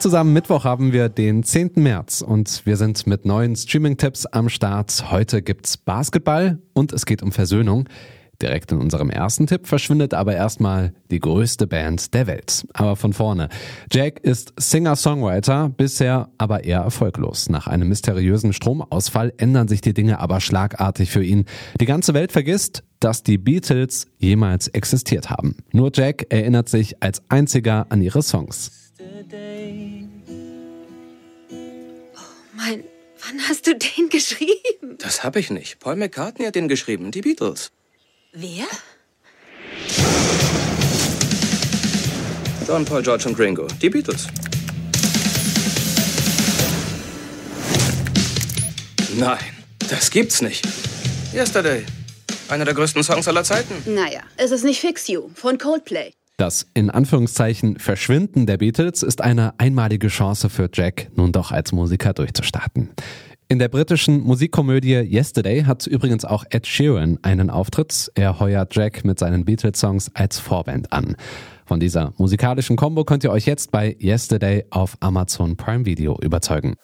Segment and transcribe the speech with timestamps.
[0.00, 1.72] Tag zusammen, Mittwoch haben wir den 10.
[1.74, 5.10] März und wir sind mit neuen Streaming-Tipps am Start.
[5.10, 7.86] Heute gibt's Basketball und es geht um Versöhnung.
[8.40, 12.66] Direkt in unserem ersten Tipp verschwindet aber erstmal die größte Band der Welt.
[12.72, 13.50] Aber von vorne.
[13.92, 17.50] Jack ist Singer-Songwriter, bisher aber eher erfolglos.
[17.50, 21.44] Nach einem mysteriösen Stromausfall ändern sich die Dinge aber schlagartig für ihn.
[21.78, 25.56] Die ganze Welt vergisst, dass die Beatles jemals existiert haben.
[25.72, 28.80] Nur Jack erinnert sich als einziger an ihre Songs.
[32.16, 32.84] Oh mein,
[33.24, 34.98] wann hast du den geschrieben?
[34.98, 35.78] Das habe ich nicht.
[35.80, 37.72] Paul McCartney hat den geschrieben, die Beatles.
[38.32, 38.66] Wer?
[42.66, 44.26] John, Paul, George und Ringo, die Beatles.
[49.16, 49.38] Nein,
[49.88, 50.64] das gibt's nicht.
[51.34, 51.84] Yesterday,
[52.48, 53.74] einer der größten Songs aller Zeiten.
[53.92, 56.12] Naja, es ist nicht Fix You von Coldplay.
[56.40, 61.72] Das in Anführungszeichen Verschwinden der Beatles ist eine einmalige Chance für Jack, nun doch als
[61.72, 62.88] Musiker durchzustarten.
[63.48, 68.10] In der britischen Musikkomödie Yesterday hat übrigens auch Ed Sheeran einen Auftritt.
[68.14, 71.14] Er heuert Jack mit seinen Beatles-Songs als Vorband an.
[71.66, 76.74] Von dieser musikalischen Combo könnt ihr euch jetzt bei Yesterday auf Amazon Prime Video überzeugen.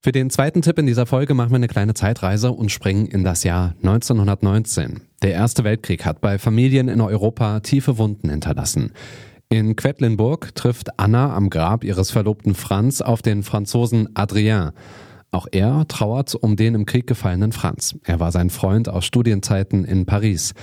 [0.00, 3.24] Für den zweiten Tipp in dieser Folge machen wir eine kleine Zeitreise und springen in
[3.24, 5.00] das Jahr 1919.
[5.22, 8.92] Der Erste Weltkrieg hat bei Familien in Europa tiefe Wunden hinterlassen.
[9.48, 14.70] In Quedlinburg trifft Anna am Grab ihres Verlobten Franz auf den Franzosen Adrien.
[15.32, 17.96] Auch er trauert um den im Krieg gefallenen Franz.
[18.04, 20.54] Er war sein Freund aus Studienzeiten in Paris.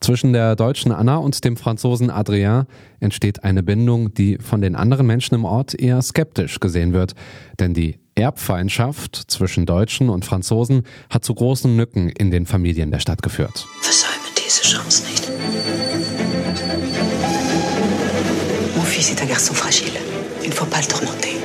[0.00, 2.66] Zwischen der deutschen Anna und dem Franzosen Adrien
[3.00, 7.14] entsteht eine Bindung, die von den anderen Menschen im Ort eher skeptisch gesehen wird.
[7.58, 13.00] Denn die Erbfeindschaft zwischen Deutschen und Franzosen hat zu großen Lücken in den Familien der
[13.00, 13.66] Stadt geführt.
[13.80, 15.22] Versäume diese Chance nicht.
[18.92, 19.98] fils est un garçon fragile.
[20.42, 21.36] Il ne faut pas le tourmenter.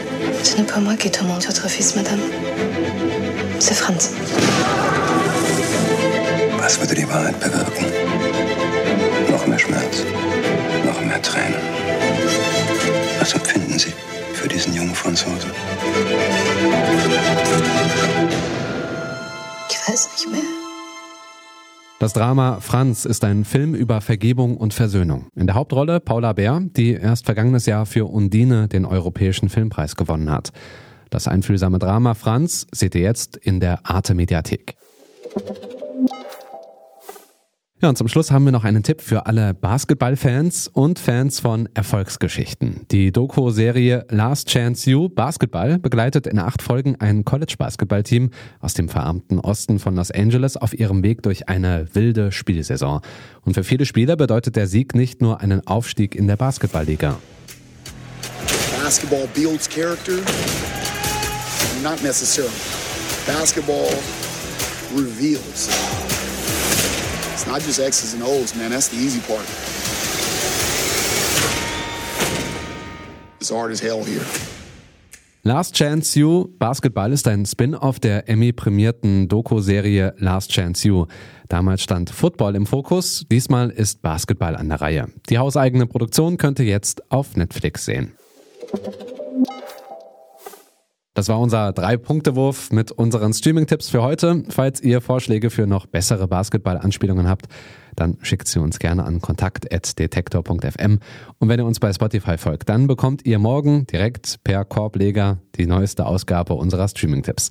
[0.43, 2.19] Ce n'est pas moi qui tourmente votre fils, madame.
[3.59, 4.11] C'est Franz.
[6.59, 7.85] Was würde die Wahrheit bewirken?
[19.97, 20.43] Weiß nicht mehr.
[21.99, 25.27] Das Drama Franz ist ein Film über Vergebung und Versöhnung.
[25.35, 30.29] In der Hauptrolle Paula Bär, die erst vergangenes Jahr für Undine den Europäischen Filmpreis gewonnen
[30.29, 30.51] hat.
[31.09, 34.75] Das einfühlsame Drama Franz seht ihr jetzt in der Arte Mediathek.
[37.79, 41.69] Ja, und zum Schluss haben wir noch einen Tipp für alle Basketballfans und Fans von
[41.75, 42.87] Erfolgsgeschichten.
[42.89, 49.39] Die Doku-Serie Last Chance You Basketball begleitet in acht Folgen ein College-Basketballteam aus dem verarmten
[49.39, 53.01] Osten von Los Angeles auf ihrem Weg durch eine wilde Spielsaison.
[53.45, 57.19] Und für viele Spieler bedeutet der Sieg nicht nur einen Aufstieg in der Basketballliga.
[58.81, 60.17] Basketball builds character,
[61.83, 62.49] not necessarily.
[63.27, 63.87] Basketball
[64.95, 65.69] reveals.
[67.37, 68.71] It's not just X's and O's, man.
[68.71, 69.45] That's the easy part.
[73.39, 74.25] It's hard as hell here.
[75.43, 81.05] Last Chance You Basketball ist ein Spin-off der Emmy-prämierten Doku-Serie Last Chance You.
[81.47, 85.07] Damals stand Football im Fokus, diesmal ist Basketball an der Reihe.
[85.29, 88.13] Die hauseigene Produktion könnt ihr jetzt auf Netflix sehen.
[91.17, 94.43] Das war unser Drei-Punkte-Wurf mit unseren Streaming-Tipps für heute.
[94.49, 97.47] Falls ihr Vorschläge für noch bessere Basketball-Anspielungen habt,
[97.95, 100.99] dann schickt sie uns gerne an kontakt.detektor.fm.
[101.39, 105.65] Und wenn ihr uns bei Spotify folgt, dann bekommt ihr morgen direkt per Korbleger die
[105.65, 107.49] neueste Ausgabe unserer Streaming-Tipps.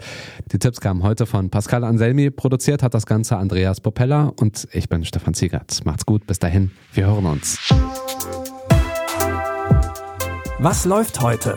[0.53, 4.89] Die Tipps kamen heute von Pascal Anselmi, produziert hat das Ganze Andreas Popella und ich
[4.89, 5.85] bin Stefan Ziegert.
[5.85, 7.59] Macht's gut, bis dahin, wir hören uns.
[10.61, 11.57] Was läuft heute?